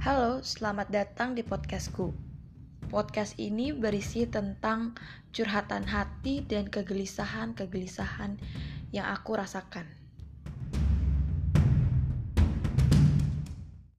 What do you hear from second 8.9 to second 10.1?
yang aku rasakan.